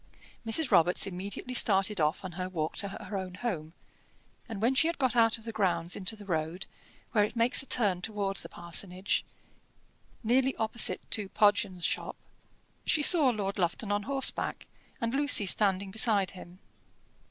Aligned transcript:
Mrs. 0.43 0.71
Robarts 0.71 1.05
immediately 1.05 1.53
started 1.53 2.01
off 2.01 2.25
on 2.25 2.31
her 2.31 2.49
walk 2.49 2.75
to 2.77 2.87
her 2.87 3.15
own 3.15 3.35
home, 3.35 3.73
and 4.49 4.59
when 4.59 4.73
she 4.73 4.87
had 4.87 4.97
got 4.97 5.15
out 5.15 5.37
of 5.37 5.43
the 5.43 5.51
grounds 5.51 5.95
into 5.95 6.15
the 6.15 6.25
road, 6.25 6.65
where 7.11 7.23
it 7.23 7.35
makes 7.35 7.61
a 7.61 7.67
turn 7.67 8.01
towards 8.01 8.41
the 8.41 8.49
parsonage, 8.49 9.23
nearly 10.23 10.55
opposite 10.55 11.01
to 11.11 11.29
Podgens' 11.29 11.83
shop, 11.85 12.15
she 12.83 13.03
saw 13.03 13.29
Lord 13.29 13.59
Lufton 13.59 13.91
on 13.91 14.01
horseback, 14.09 14.65
and 14.99 15.13
Lucy 15.13 15.45
standing 15.45 15.91
beside 15.91 16.31
him. 16.31 16.57